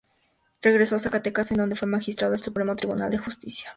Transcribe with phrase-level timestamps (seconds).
[0.63, 3.69] Regresó a Zacatecas, en donde fue magistrado del Supremo Tribunal de Justicia.